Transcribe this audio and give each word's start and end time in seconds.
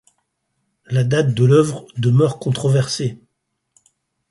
La 0.87 1.03
date 1.03 1.35
de 1.35 1.45
l'œuvre 1.45 1.85
demeure 1.95 2.39
controversée. 2.39 3.19